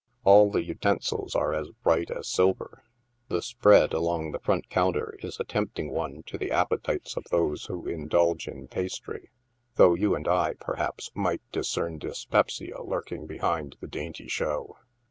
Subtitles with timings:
[0.23, 2.83] All the utensils are as bright as silver.
[3.27, 7.65] The" spread" along the front counter is a tempting one to the appetites of those
[7.65, 9.29] who indulge in pastry,
[9.75, 14.77] though you and I, perhaps, might discern dyspepsia lurking behind the dainty show.